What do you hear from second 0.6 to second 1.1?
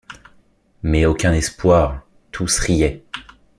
Mais